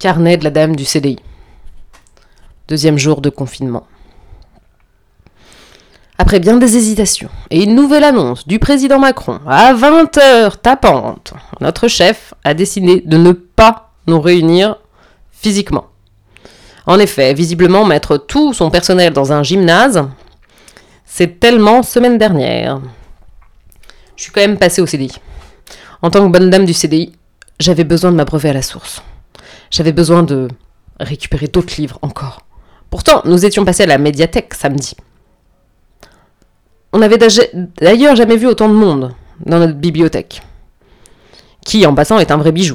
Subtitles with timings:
[0.00, 1.18] Carnet de la dame du CDI.
[2.68, 3.86] Deuxième jour de confinement.
[6.16, 11.86] Après bien des hésitations et une nouvelle annonce du président Macron à 20h tapante, notre
[11.86, 14.76] chef a décidé de ne pas nous réunir
[15.32, 15.88] physiquement.
[16.86, 20.08] En effet, visiblement mettre tout son personnel dans un gymnase,
[21.04, 22.80] c'est tellement semaine dernière.
[24.16, 25.12] Je suis quand même passée au CDI.
[26.00, 27.12] En tant que bonne dame du CDI,
[27.58, 29.02] j'avais besoin de m'abreuver à la source.
[29.70, 30.48] J'avais besoin de
[30.98, 32.40] récupérer d'autres livres encore.
[32.90, 34.96] Pourtant, nous étions passés à la médiathèque samedi.
[36.92, 37.18] On n'avait
[37.80, 39.14] d'ailleurs jamais vu autant de monde
[39.46, 40.42] dans notre bibliothèque,
[41.64, 42.74] qui, en passant, est un vrai bijou.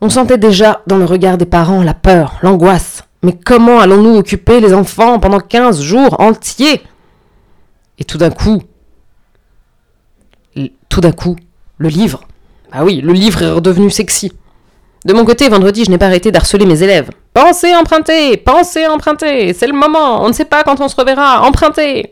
[0.00, 3.04] On sentait déjà dans le regard des parents la peur, l'angoisse.
[3.22, 6.82] Mais comment allons-nous occuper les enfants pendant 15 jours entiers?
[7.98, 8.62] Et tout d'un coup,
[10.88, 11.36] tout d'un coup,
[11.78, 12.20] le livre.
[12.70, 14.32] Ah oui, le livre est redevenu sexy.
[15.04, 17.10] De mon côté, vendredi, je n'ai pas arrêté d'harceler mes élèves.
[17.34, 21.42] Pensez emprunter, pensez emprunter, c'est le moment, on ne sait pas quand on se reverra,
[21.42, 22.10] empruntez.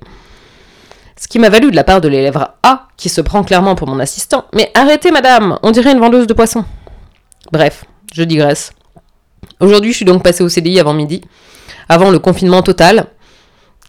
[1.17, 3.89] Ce qui m'a valu de la part de l'élève A, qui se prend clairement pour
[3.89, 4.45] mon assistant.
[4.55, 6.65] Mais arrêtez, madame, on dirait une vendeuse de poissons.
[7.51, 8.73] Bref, je digresse.
[9.61, 11.23] Aujourd'hui, je suis donc passé au CDI avant midi,
[11.89, 13.06] avant le confinement total,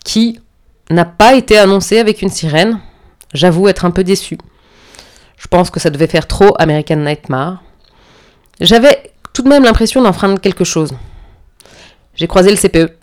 [0.06, 0.40] qui
[0.90, 2.80] n'a pas été annoncé avec une sirène.
[3.34, 4.38] J'avoue être un peu déçu.
[5.38, 7.62] Je pense que ça devait faire trop American Nightmare.
[8.59, 10.92] J'avais tout de même l'impression d'enfreindre quelque chose.
[12.16, 12.94] J'ai croisé le CPE.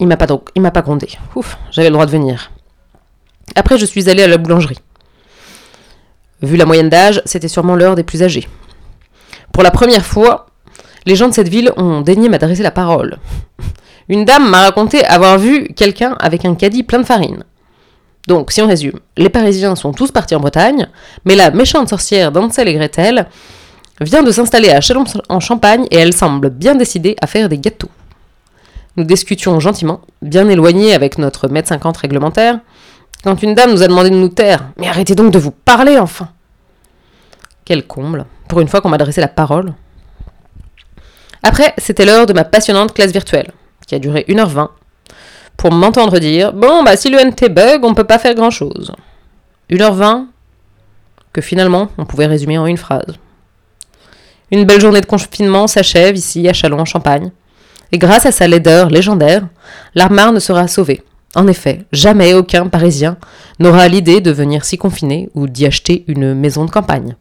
[0.00, 1.08] Il m'a pas il m'a pas grondé.
[1.34, 2.50] Ouf, j'avais le droit de venir.
[3.54, 4.78] Après, je suis allée à la boulangerie.
[6.42, 8.48] Vu la moyenne d'âge, c'était sûrement l'heure des plus âgés.
[9.52, 10.46] Pour la première fois,
[11.06, 13.18] les gens de cette ville ont daigné m'adresser la parole.
[14.08, 17.44] Une dame m'a raconté avoir vu quelqu'un avec un caddie plein de farine.
[18.28, 20.88] Donc, si on résume, les Parisiens sont tous partis en Bretagne,
[21.24, 23.28] mais la méchante sorcière d'Ansel et Gretel
[24.00, 27.58] vient de s'installer à Chalon en Champagne et elle semble bien décidée à faire des
[27.58, 27.90] gâteaux.
[28.96, 32.60] Nous discutions gentiment, bien éloignés avec notre mètre cinquante réglementaire,
[33.22, 34.68] quand une dame nous a demandé de nous taire.
[34.78, 36.28] Mais arrêtez donc de vous parler enfin
[37.64, 39.74] Quel comble, pour une fois qu'on m'adressait la parole.
[41.42, 43.52] Après, c'était l'heure de ma passionnante classe virtuelle,
[43.86, 44.68] qui a duré 1h20,
[45.56, 48.92] pour m'entendre dire Bon, bah si le NT bug, on peut pas faire grand chose.
[49.70, 50.26] 1h20
[51.32, 53.18] que finalement on pouvait résumer en une phrase.
[54.52, 57.32] Une belle journée de confinement s'achève ici à Chalon en Champagne.
[57.90, 59.42] Et grâce à sa laideur légendaire,
[59.94, 61.02] l'Armar ne sera sauvé.
[61.34, 63.16] En effet, jamais aucun Parisien
[63.58, 67.16] n'aura l'idée de venir s'y confiner ou d'y acheter une maison de campagne.